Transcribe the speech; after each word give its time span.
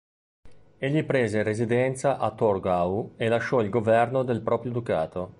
Egli 0.79 1.03
prese 1.03 1.43
residenza 1.43 2.17
a 2.17 2.31
Torgau 2.31 3.13
e 3.17 3.27
lasciò 3.27 3.61
il 3.61 3.69
governo 3.69 4.23
del 4.23 4.41
proprio 4.41 4.71
ducato. 4.71 5.29